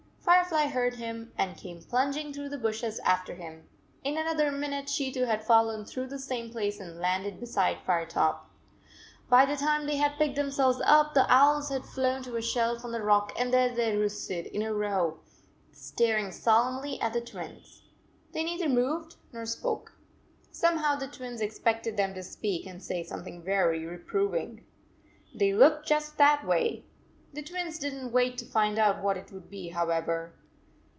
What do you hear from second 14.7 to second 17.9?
row, staring solemnly at the Twins.